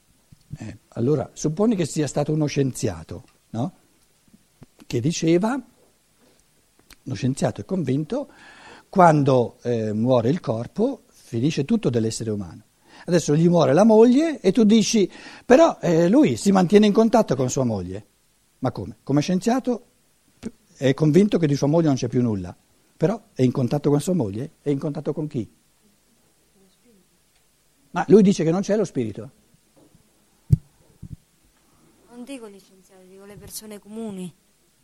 Eh, 0.57 0.77
allora, 0.89 1.29
supponi 1.33 1.75
che 1.75 1.85
sia 1.85 2.07
stato 2.07 2.31
uno 2.31 2.45
scienziato, 2.45 3.24
no? 3.51 3.74
Che 4.85 5.00
diceva, 5.01 5.62
uno 7.03 7.15
scienziato 7.15 7.62
è 7.62 7.65
convinto, 7.65 8.29
quando 8.88 9.57
eh, 9.63 9.91
muore 9.91 10.29
il 10.29 10.39
corpo 10.39 11.03
finisce 11.07 11.65
tutto 11.65 11.89
dell'essere 11.89 12.31
umano. 12.31 12.63
Adesso 13.05 13.35
gli 13.35 13.50
muore 13.50 13.74
la 13.74 13.83
moglie 13.83 14.39
e 14.39 14.51
tu 14.51 14.63
dici, 14.63 15.09
però 15.45 15.77
eh, 15.81 16.07
lui 16.07 16.38
si 16.38 16.51
mantiene 16.51 16.85
in 16.85 16.93
contatto 16.93 17.35
con 17.35 17.50
sua 17.50 17.65
moglie. 17.65 18.05
Ma 18.59 18.71
come? 18.71 18.97
Come 19.03 19.21
scienziato 19.21 19.85
è 20.77 20.93
convinto 20.93 21.38
che 21.38 21.47
di 21.47 21.55
sua 21.55 21.67
moglie 21.67 21.88
non 21.88 21.95
c'è 21.95 22.07
più 22.07 22.21
nulla, 22.21 22.55
però 22.95 23.21
è 23.33 23.41
in 23.41 23.51
contatto 23.51 23.89
con 23.89 24.00
sua 24.00 24.13
moglie? 24.13 24.51
È 24.62 24.69
in 24.69 24.79
contatto 24.79 25.12
con 25.12 25.27
chi? 25.27 25.47
Ma 27.91 28.05
lui 28.07 28.21
dice 28.24 28.43
che 28.43 28.51
non 28.51 28.62
c'è 28.62 28.77
lo 28.77 28.85
spirito 28.85 29.43
dico 32.25 32.50
gli 32.50 32.60
scienziati, 32.60 33.08
dico 33.08 33.24
le 33.24 33.38
persone 33.38 33.79
comuni. 33.79 34.34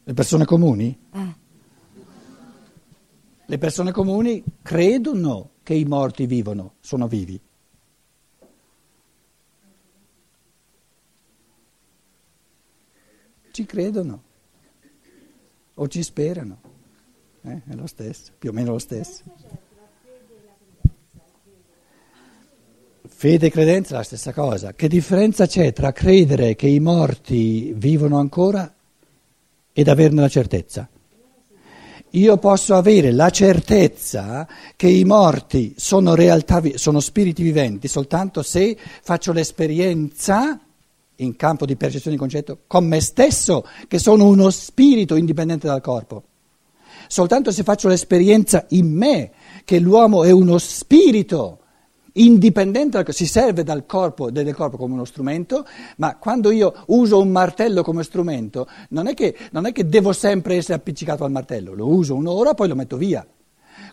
Le 0.03 0.13
persone 0.13 0.45
comuni? 0.45 0.97
Eh. 1.11 1.35
Le 3.45 3.57
persone 3.57 3.91
comuni 3.91 4.41
credono 4.61 5.49
che 5.63 5.73
i 5.73 5.83
morti 5.83 6.25
vivono, 6.25 6.75
sono 6.79 7.07
vivi. 7.07 7.39
Ci 13.51 13.65
credono 13.65 14.23
o 15.73 15.87
ci 15.89 16.01
sperano, 16.03 16.61
eh, 17.41 17.61
è 17.67 17.73
lo 17.73 17.87
stesso, 17.87 18.31
più 18.37 18.51
o 18.51 18.53
meno 18.53 18.71
lo 18.71 18.79
stesso. 18.79 19.23
Fede 23.13 23.47
e 23.47 23.51
credenza 23.51 23.93
è 23.93 23.97
la 23.97 24.03
stessa 24.03 24.33
cosa. 24.33 24.73
Che 24.73 24.87
differenza 24.87 25.45
c'è 25.45 25.73
tra 25.73 25.91
credere 25.91 26.55
che 26.55 26.67
i 26.67 26.79
morti 26.79 27.71
vivono 27.75 28.17
ancora 28.17 28.73
ed 29.71 29.87
averne 29.87 30.21
la 30.21 30.27
certezza? 30.27 30.89
Io 32.13 32.37
posso 32.37 32.75
avere 32.75 33.11
la 33.11 33.29
certezza 33.29 34.47
che 34.75 34.87
i 34.89 35.05
morti 35.05 35.75
sono, 35.77 36.15
realtà, 36.15 36.61
sono 36.75 36.99
spiriti 36.99 37.43
viventi 37.43 37.87
soltanto 37.87 38.41
se 38.41 38.75
faccio 39.01 39.31
l'esperienza 39.31 40.59
in 41.17 41.35
campo 41.35 41.65
di 41.65 41.75
percezione 41.75 42.15
di 42.15 42.21
concetto 42.21 42.59
con 42.65 42.85
me 42.85 42.99
stesso 42.99 43.65
che 43.87 43.99
sono 43.99 44.25
uno 44.25 44.49
spirito 44.49 45.15
indipendente 45.15 45.67
dal 45.67 45.79
corpo. 45.79 46.23
Soltanto 47.07 47.51
se 47.51 47.63
faccio 47.63 47.87
l'esperienza 47.87 48.65
in 48.69 48.91
me 48.91 49.31
che 49.63 49.79
l'uomo 49.79 50.23
è 50.23 50.31
uno 50.31 50.57
spirito 50.57 51.59
indipendente, 52.13 53.03
si 53.11 53.25
serve 53.25 53.63
dal 53.63 53.85
corpo, 53.85 54.31
del 54.31 54.53
corpo 54.53 54.77
come 54.77 54.93
uno 54.93 55.05
strumento, 55.05 55.65
ma 55.97 56.17
quando 56.17 56.51
io 56.51 56.73
uso 56.87 57.19
un 57.19 57.29
martello 57.29 57.83
come 57.83 58.03
strumento 58.03 58.67
non 58.89 59.07
è, 59.07 59.13
che, 59.13 59.35
non 59.51 59.65
è 59.65 59.71
che 59.71 59.87
devo 59.87 60.13
sempre 60.13 60.55
essere 60.55 60.75
appiccicato 60.75 61.23
al 61.23 61.31
martello, 61.31 61.73
lo 61.73 61.87
uso 61.87 62.15
un'ora, 62.15 62.53
poi 62.53 62.67
lo 62.67 62.75
metto 62.75 62.97
via. 62.97 63.25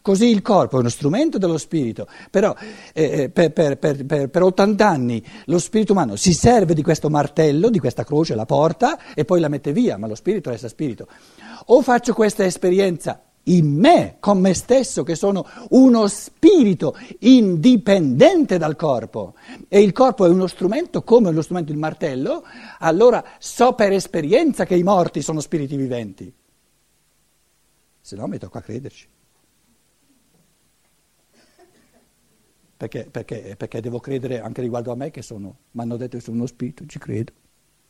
Così 0.01 0.27
il 0.27 0.43
corpo 0.43 0.77
è 0.77 0.81
uno 0.81 0.89
strumento 0.89 1.39
dello 1.39 1.59
spirito, 1.59 2.07
però 2.31 2.55
eh, 2.93 3.03
eh 3.03 3.31
per, 3.31 3.53
per, 3.53 3.79
per, 3.79 4.29
per, 4.29 4.43
80 4.43 4.89
anni 4.89 5.23
lo 5.47 5.59
spirito 5.59 5.93
umano 5.93 6.15
si 6.17 6.33
serve 6.33 6.73
di 6.73 6.83
questo 6.83 7.11
martello, 7.11 7.69
di 7.69 7.79
questa 7.79 8.05
croce, 8.05 8.35
la 8.35 8.47
porta 8.47 9.15
e 9.15 9.25
poi 9.25 9.41
la 9.41 9.49
mette 9.49 9.73
via, 9.73 9.97
ma 9.97 10.07
lo 10.07 10.15
spirito 10.15 10.51
resta 10.51 10.69
spirito. 10.69 11.09
O 11.67 11.83
faccio 11.83 12.15
questa 12.15 12.45
esperienza 12.45 13.28
in 13.45 13.75
me, 13.75 14.17
con 14.21 14.41
me 14.41 14.55
stesso, 14.55 15.03
che 15.03 15.15
sono 15.15 15.47
uno 15.71 16.07
spirito 16.07 16.97
indipendente 17.21 18.59
dal 18.59 18.77
corpo 18.77 19.35
e 19.69 19.81
il 19.81 19.93
corpo 19.93 20.27
è 20.27 20.29
uno 20.29 20.47
strumento 20.47 21.03
come 21.03 21.31
lo 21.31 21.43
strumento 21.43 21.73
il 21.73 21.79
martello, 21.79 22.45
allora 22.79 23.25
so 23.39 23.73
per 23.73 23.93
esperienza 23.93 24.65
che 24.65 24.77
i 24.77 24.83
morti 24.83 25.23
sono 25.23 25.41
spiriti 25.41 25.77
viventi. 25.77 26.33
Se 28.01 28.17
no 28.17 28.27
mi 28.27 28.39
tocca 28.39 28.61
crederci. 28.61 29.09
Perché, 32.77 33.09
perché, 33.11 33.55
perché 33.57 33.81
devo 33.81 33.99
credere 33.99 34.41
anche 34.41 34.61
riguardo 34.61 34.93
a 34.93 34.95
me 34.95 35.11
che 35.11 35.21
sono, 35.21 35.57
mi 35.73 35.83
hanno 35.83 35.97
detto 35.97 36.17
che 36.17 36.23
sono 36.23 36.37
uno 36.37 36.47
spirito, 36.47 36.87
ci 36.87 36.99
credo. 36.99 37.33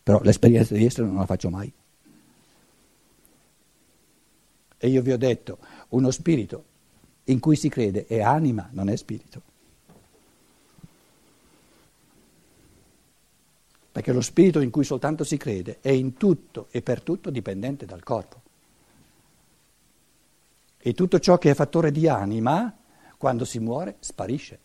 Però 0.03 0.21
l'esperienza 0.23 0.75
di 0.75 0.87
essere 0.87 1.07
non 1.07 1.17
la 1.17 1.27
faccio 1.27 1.51
mai. 1.51 1.71
E 4.79 4.89
io 4.89 5.03
vi 5.03 5.13
ho 5.13 5.19
detto, 5.19 5.59
uno 5.91 6.11
spirito 6.11 6.65
in 7.25 7.41
cui 7.41 7.57
si 7.57 7.69
crede 7.69 8.07
è 8.07 8.23
anima, 8.23 8.69
non 8.73 8.89
è 8.89 8.97
spirito. 8.97 9.43
Perché 13.91 14.13
lo 14.13 14.21
spirito 14.21 14.61
in 14.61 14.71
cui 14.71 14.85
soltanto 14.85 15.25
si 15.25 15.37
crede 15.37 15.79
è 15.81 15.91
in 15.91 16.15
tutto 16.15 16.69
e 16.71 16.83
per 16.83 17.03
tutto 17.03 17.31
dipendente 17.31 17.85
dal 17.85 18.05
corpo. 18.05 18.43
E 20.79 20.95
tutto 20.95 21.19
ciò 21.19 21.37
che 21.39 21.51
è 21.51 21.55
fattore 21.55 21.91
di 21.91 22.07
anima, 22.07 22.75
quando 23.17 23.45
si 23.45 23.59
muore, 23.59 23.97
sparisce. 23.99 24.59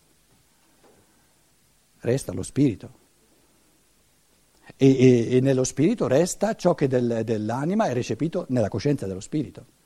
Resta 2.00 2.32
lo 2.32 2.44
spirito. 2.44 3.02
E, 4.78 4.88
e, 4.88 5.36
e 5.36 5.40
nello 5.40 5.64
spirito 5.64 6.08
resta 6.08 6.56
ciò 6.56 6.76
che 6.76 6.88
del, 6.88 7.24
dell'anima 7.26 7.88
è 7.88 7.94
recepito 7.94 8.46
nella 8.50 8.70
coscienza 8.70 9.08
dello 9.08 9.20
spirito. 9.20 9.82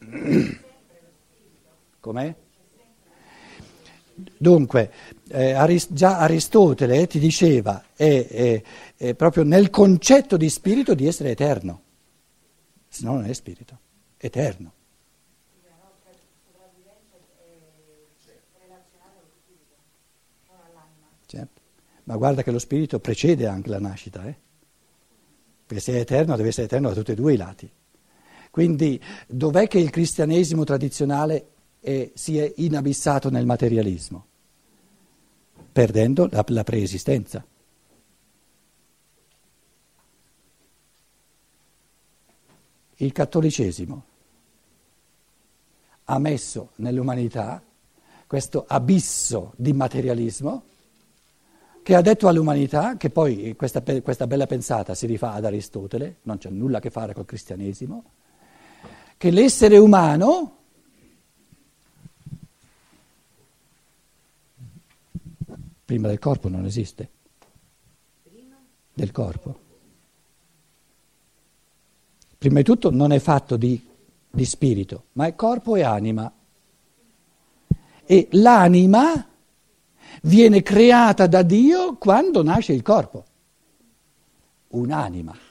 Com'è? 2.00 2.34
Dunque, 4.36 4.92
eh, 5.28 5.86
già 5.90 6.18
Aristotele 6.18 7.06
ti 7.06 7.18
diceva, 7.18 7.82
è, 7.94 8.26
è, 8.26 8.62
è, 8.96 9.14
proprio 9.14 9.44
nel 9.44 9.70
concetto 9.70 10.36
di 10.36 10.50
spirito 10.50 10.94
di 10.94 11.06
essere 11.06 11.30
eterno, 11.30 11.82
se 12.88 13.04
no 13.04 13.14
non 13.14 13.24
è 13.24 13.32
spirito, 13.32 13.78
eterno. 14.18 14.72
Certo. 21.26 21.60
Ma 22.04 22.16
guarda 22.16 22.42
che 22.42 22.50
lo 22.50 22.58
spirito 22.58 22.98
precede 22.98 23.46
anche 23.46 23.70
la 23.70 23.78
nascita, 23.78 24.26
eh? 24.26 24.34
perché 25.64 25.80
se 25.80 25.92
è 25.92 26.00
eterno 26.00 26.34
deve 26.34 26.48
essere 26.48 26.66
eterno 26.66 26.88
da 26.88 26.94
tutti 26.94 27.12
e 27.12 27.14
due 27.14 27.34
i 27.34 27.36
lati. 27.36 27.70
Quindi 28.50 29.00
dov'è 29.28 29.68
che 29.68 29.78
il 29.78 29.90
cristianesimo 29.90 30.64
tradizionale 30.64 31.48
è, 31.80 32.10
si 32.14 32.38
è 32.38 32.52
inabissato 32.56 33.30
nel 33.30 33.46
materialismo? 33.46 34.26
Perdendo 35.72 36.28
la, 36.30 36.44
la 36.48 36.64
preesistenza. 36.64 37.44
Il 42.96 43.12
cattolicesimo 43.12 44.04
ha 46.04 46.18
messo 46.18 46.70
nell'umanità 46.76 47.62
questo 48.26 48.64
abisso 48.68 49.52
di 49.56 49.72
materialismo 49.72 50.64
che 51.82 51.94
ha 51.94 52.00
detto 52.02 52.28
all'umanità, 52.28 52.96
che 52.96 53.10
poi 53.10 53.56
questa, 53.56 53.82
questa 53.82 54.26
bella 54.26 54.46
pensata 54.46 54.94
si 54.94 55.06
rifà 55.06 55.32
ad 55.32 55.44
Aristotele, 55.46 56.18
non 56.22 56.38
c'è 56.38 56.50
nulla 56.50 56.78
a 56.78 56.80
che 56.80 56.90
fare 56.90 57.14
col 57.14 57.24
cristianesimo, 57.24 58.04
che 59.20 59.30
l'essere 59.30 59.76
umano 59.76 60.56
prima 65.84 66.08
del 66.08 66.18
corpo 66.18 66.48
non 66.48 66.64
esiste. 66.64 67.10
Del 68.94 69.12
corpo. 69.12 69.58
Prima 72.38 72.60
di 72.60 72.64
tutto 72.64 72.90
non 72.90 73.12
è 73.12 73.18
fatto 73.18 73.58
di, 73.58 73.86
di 74.30 74.44
spirito, 74.46 75.08
ma 75.12 75.26
è 75.26 75.34
corpo 75.34 75.76
e 75.76 75.82
anima. 75.82 76.32
E 78.06 78.28
l'anima 78.30 79.28
viene 80.22 80.62
creata 80.62 81.26
da 81.26 81.42
Dio 81.42 81.96
quando 81.96 82.42
nasce 82.42 82.72
il 82.72 82.80
corpo. 82.80 83.24
Un'anima 84.68 85.49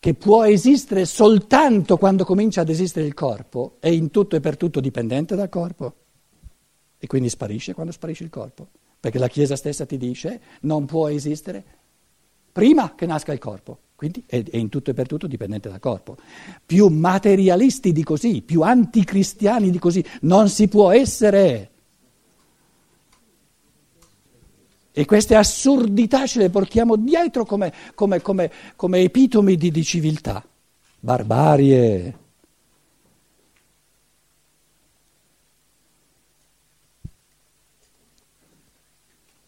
che 0.00 0.14
può 0.14 0.44
esistere 0.44 1.04
soltanto 1.04 1.98
quando 1.98 2.24
comincia 2.24 2.62
ad 2.62 2.70
esistere 2.70 3.06
il 3.06 3.12
corpo, 3.12 3.76
è 3.80 3.88
in 3.88 4.10
tutto 4.10 4.34
e 4.34 4.40
per 4.40 4.56
tutto 4.56 4.80
dipendente 4.80 5.36
dal 5.36 5.50
corpo 5.50 5.94
e 6.98 7.06
quindi 7.06 7.28
sparisce 7.28 7.74
quando 7.74 7.92
sparisce 7.92 8.24
il 8.24 8.30
corpo, 8.30 8.66
perché 8.98 9.18
la 9.18 9.28
Chiesa 9.28 9.56
stessa 9.56 9.84
ti 9.84 9.98
dice 9.98 10.40
non 10.62 10.86
può 10.86 11.08
esistere 11.08 11.62
prima 12.50 12.94
che 12.94 13.04
nasca 13.04 13.34
il 13.34 13.38
corpo, 13.38 13.78
quindi 13.94 14.24
è, 14.26 14.42
è 14.42 14.56
in 14.56 14.70
tutto 14.70 14.90
e 14.90 14.94
per 14.94 15.06
tutto 15.06 15.26
dipendente 15.26 15.68
dal 15.68 15.80
corpo. 15.80 16.16
Più 16.64 16.86
materialisti 16.88 17.92
di 17.92 18.02
così, 18.02 18.40
più 18.40 18.62
anticristiani 18.62 19.70
di 19.70 19.78
così, 19.78 20.02
non 20.22 20.48
si 20.48 20.66
può 20.68 20.90
essere. 20.90 21.69
E 24.92 25.04
queste 25.04 25.36
assurdità 25.36 26.26
ce 26.26 26.40
le 26.40 26.50
portiamo 26.50 26.96
dietro 26.96 27.44
come, 27.44 27.72
come, 27.94 28.20
come, 28.20 28.50
come 28.74 28.98
epitomi 28.98 29.56
di, 29.56 29.70
di 29.70 29.84
civiltà, 29.84 30.44
barbarie. 30.98 32.18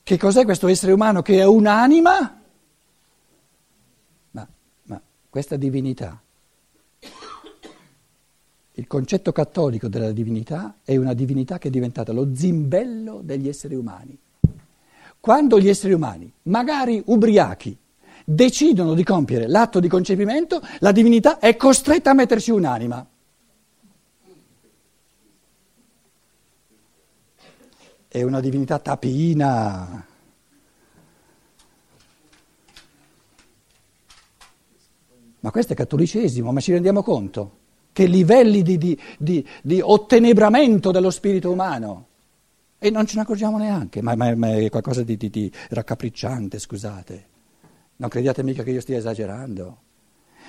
Che 0.04 0.18
cos'è 0.18 0.44
questo 0.44 0.68
essere 0.68 0.92
umano 0.92 1.22
che 1.22 1.38
è 1.38 1.44
un'anima? 1.44 2.42
Ma, 4.30 4.48
ma 4.84 5.02
questa 5.28 5.56
divinità, 5.56 6.20
il 8.74 8.86
concetto 8.86 9.32
cattolico 9.32 9.88
della 9.88 10.12
divinità 10.12 10.76
è 10.84 10.96
una 10.96 11.14
divinità 11.14 11.58
che 11.58 11.68
è 11.68 11.70
diventata 11.70 12.12
lo 12.12 12.34
zimbello 12.34 13.20
degli 13.22 13.48
esseri 13.48 13.74
umani. 13.74 14.18
Quando 15.22 15.60
gli 15.60 15.68
esseri 15.68 15.92
umani, 15.92 16.28
magari 16.46 17.00
ubriachi, 17.06 17.78
decidono 18.24 18.92
di 18.94 19.04
compiere 19.04 19.46
l'atto 19.46 19.78
di 19.78 19.86
concepimento, 19.86 20.60
la 20.80 20.90
divinità 20.90 21.38
è 21.38 21.54
costretta 21.54 22.10
a 22.10 22.14
metterci 22.14 22.50
un'anima. 22.50 23.06
È 28.08 28.20
una 28.20 28.40
divinità 28.40 28.80
tapina. 28.80 30.04
Ma 35.38 35.50
questo 35.52 35.72
è 35.72 35.76
cattolicesimo, 35.76 36.50
ma 36.50 36.58
ci 36.58 36.72
rendiamo 36.72 37.04
conto? 37.04 37.58
Che 37.92 38.06
livelli 38.06 38.62
di, 38.62 38.76
di, 38.76 39.00
di, 39.16 39.48
di 39.62 39.80
ottenebramento 39.80 40.90
dello 40.90 41.10
spirito 41.10 41.48
umano. 41.48 42.06
E 42.84 42.90
non 42.90 43.06
ce 43.06 43.14
ne 43.14 43.22
accorgiamo 43.22 43.58
neanche, 43.58 44.02
ma, 44.02 44.16
ma, 44.16 44.34
ma 44.34 44.56
è 44.56 44.68
qualcosa 44.68 45.04
di, 45.04 45.16
di, 45.16 45.30
di 45.30 45.52
raccapricciante, 45.70 46.58
scusate. 46.58 47.26
Non 47.98 48.08
crediate 48.08 48.42
mica 48.42 48.64
che 48.64 48.72
io 48.72 48.80
stia 48.80 48.96
esagerando 48.96 49.82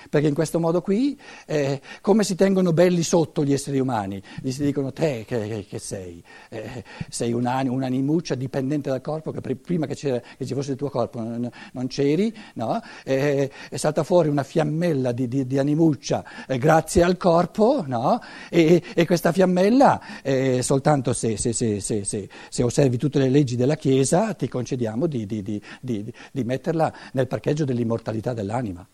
perché 0.09 0.27
in 0.27 0.33
questo 0.33 0.59
modo 0.59 0.81
qui 0.81 1.19
eh, 1.45 1.81
come 2.01 2.23
si 2.23 2.35
tengono 2.35 2.73
belli 2.73 3.03
sotto 3.03 3.43
gli 3.43 3.53
esseri 3.53 3.79
umani? 3.79 4.21
Gli 4.41 4.51
si 4.51 4.63
dicono 4.63 4.91
te 4.91 5.23
che, 5.25 5.65
che 5.67 5.79
sei, 5.79 6.23
eh, 6.49 6.83
sei 7.09 7.33
un'animuccia 7.33 8.35
dipendente 8.35 8.89
dal 8.89 9.01
corpo 9.01 9.31
che 9.31 9.41
prima 9.55 9.85
che, 9.85 9.95
che, 9.95 10.45
ci 10.45 10.53
fosse 10.53 10.71
il 10.71 10.77
tuo 10.77 10.89
corpo 10.89 11.19
non, 11.19 11.49
non 11.73 11.87
c'eri, 11.87 12.33
no? 12.55 12.81
eh, 13.03 13.51
e 13.69 13.77
salta 13.77 14.03
fuori 14.03 14.29
una 14.29 14.43
fiammella 14.43 15.11
di, 15.11 15.27
di, 15.27 15.45
di 15.45 15.57
animuccia 15.57 16.23
eh, 16.47 16.57
grazie 16.57 17.03
al 17.03 17.17
corpo 17.17 17.83
no? 17.87 18.19
e, 18.49 18.81
e, 18.93 19.05
questa 19.05 19.31
fiammella 19.31 20.21
eh, 20.21 20.61
soltanto 20.61 21.13
se, 21.13 21.37
se, 21.37 21.53
se, 21.53 21.79
se, 21.81 22.63
osservi 22.63 22.97
tutte 22.97 23.19
le 23.19 23.29
leggi 23.29 23.55
della 23.55 23.75
Chiesa 23.75 24.33
ti 24.33 24.47
concediamo 24.47 25.07
di, 25.07 25.25
di 25.25 26.43
metterla 26.43 26.93
nel 27.13 27.27
parcheggio 27.27 27.65
dell'immortalità 27.65 28.33
dell'anima. 28.33 28.87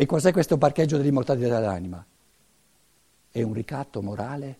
E 0.00 0.06
cos'è 0.06 0.30
questo 0.30 0.58
parcheggio 0.58 0.96
dell'immortalità 0.96 1.58
dell'anima? 1.58 2.06
È 3.32 3.42
un 3.42 3.52
ricatto 3.52 4.00
morale? 4.00 4.58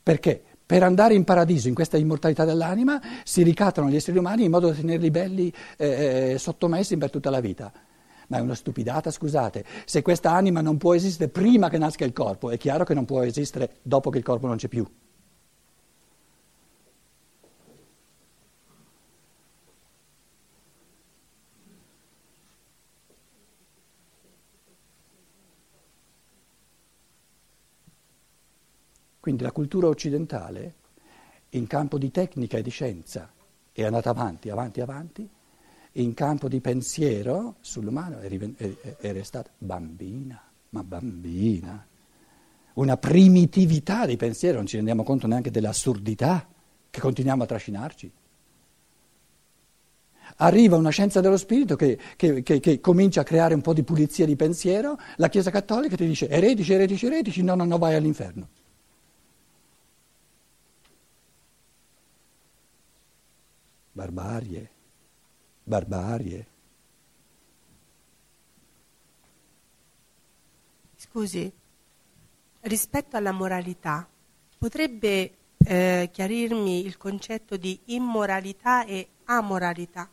Perché 0.00 0.40
per 0.64 0.84
andare 0.84 1.14
in 1.14 1.24
paradiso, 1.24 1.66
in 1.66 1.74
questa 1.74 1.96
immortalità 1.96 2.44
dell'anima, 2.44 3.02
si 3.24 3.42
ricattano 3.42 3.90
gli 3.90 3.96
esseri 3.96 4.16
umani 4.16 4.44
in 4.44 4.50
modo 4.52 4.68
da 4.68 4.74
tenerli 4.74 5.10
belli 5.10 5.52
eh, 5.76 6.36
sottomessi 6.38 6.96
per 6.96 7.10
tutta 7.10 7.30
la 7.30 7.40
vita. 7.40 7.72
Ma 8.28 8.36
è 8.36 8.40
una 8.40 8.54
stupidata, 8.54 9.10
scusate. 9.10 9.64
Se 9.86 10.02
questa 10.02 10.30
anima 10.30 10.60
non 10.60 10.76
può 10.76 10.94
esistere 10.94 11.28
prima 11.28 11.68
che 11.68 11.78
nasca 11.78 12.04
il 12.04 12.12
corpo, 12.12 12.48
è 12.48 12.56
chiaro 12.56 12.84
che 12.84 12.94
non 12.94 13.04
può 13.04 13.22
esistere 13.22 13.78
dopo 13.82 14.08
che 14.10 14.18
il 14.18 14.24
corpo 14.24 14.46
non 14.46 14.56
c'è 14.56 14.68
più. 14.68 14.88
Quindi 29.22 29.44
la 29.44 29.52
cultura 29.52 29.86
occidentale, 29.86 30.74
in 31.50 31.68
campo 31.68 31.96
di 31.96 32.10
tecnica 32.10 32.58
e 32.58 32.62
di 32.62 32.70
scienza, 32.70 33.30
è 33.70 33.84
andata 33.84 34.10
avanti, 34.10 34.50
avanti, 34.50 34.80
avanti, 34.80 35.28
in 35.92 36.12
campo 36.12 36.48
di 36.48 36.58
pensiero 36.58 37.54
sull'umano 37.60 38.18
è, 38.18 38.28
è, 38.28 38.96
è 38.96 39.12
restata 39.12 39.48
bambina, 39.56 40.42
ma 40.70 40.82
bambina. 40.82 41.86
Una 42.72 42.96
primitività 42.96 44.06
di 44.06 44.16
pensiero, 44.16 44.56
non 44.56 44.66
ci 44.66 44.74
rendiamo 44.74 45.04
conto 45.04 45.28
neanche 45.28 45.52
dell'assurdità 45.52 46.44
che 46.90 47.00
continuiamo 47.00 47.44
a 47.44 47.46
trascinarci. 47.46 48.12
Arriva 50.38 50.76
una 50.76 50.90
scienza 50.90 51.20
dello 51.20 51.36
spirito 51.36 51.76
che, 51.76 51.96
che, 52.16 52.42
che, 52.42 52.58
che, 52.58 52.80
comincia 52.80 53.20
a 53.20 53.24
creare 53.24 53.54
un 53.54 53.60
po' 53.60 53.72
di 53.72 53.84
pulizia 53.84 54.26
di 54.26 54.34
pensiero, 54.34 54.98
la 55.18 55.28
Chiesa 55.28 55.52
Cattolica 55.52 55.94
ti 55.94 56.08
dice 56.08 56.28
eretici, 56.28 56.72
eretici, 56.72 57.06
eretici, 57.06 57.42
no, 57.44 57.54
no, 57.54 57.64
no, 57.64 57.78
vai 57.78 57.94
all'inferno. 57.94 58.48
Barbarie, 63.92 64.70
barbarie. 65.62 66.46
Scusi, 70.96 71.52
rispetto 72.60 73.16
alla 73.16 73.32
moralità, 73.32 74.08
potrebbe 74.58 75.32
eh, 75.58 76.08
chiarirmi 76.10 76.84
il 76.84 76.96
concetto 76.96 77.56
di 77.56 77.78
immoralità 77.86 78.84
e 78.86 79.08
amoralità? 79.24 80.08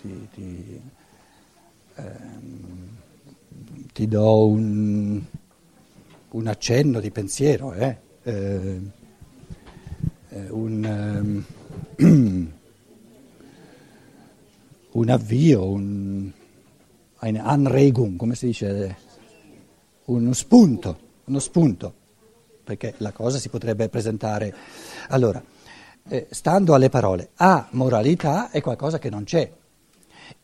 Ti, 0.00 0.28
ti, 0.32 0.82
ehm, 1.96 2.73
ti 3.94 4.08
do 4.08 4.48
un, 4.48 5.22
un, 6.30 6.46
accenno 6.48 6.98
di 6.98 7.12
pensiero, 7.12 7.72
eh? 7.74 7.96
Eh, 8.24 8.80
eh 10.30 10.50
un, 10.50 11.44
um, 11.96 12.50
un 14.90 15.08
avvio, 15.08 15.68
un, 15.68 16.28
ein 17.20 17.36
Anregung, 17.36 18.16
come 18.16 18.34
si 18.34 18.46
dice, 18.46 18.96
uno 20.06 20.32
spunto, 20.32 20.98
uno 21.26 21.38
spunto, 21.38 21.94
perché 22.64 22.94
la 22.96 23.12
cosa 23.12 23.38
si 23.38 23.48
potrebbe 23.48 23.88
presentare. 23.88 24.52
Allora, 25.10 25.40
eh, 26.08 26.26
stando 26.30 26.74
alle 26.74 26.88
parole, 26.88 27.30
amoralità 27.36 28.50
è 28.50 28.60
qualcosa 28.60 28.98
che 28.98 29.08
non 29.08 29.22
c'è, 29.22 29.48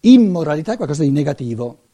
immoralità 0.02 0.74
è 0.74 0.76
qualcosa 0.76 1.02
di 1.02 1.10
negativo. 1.10 1.88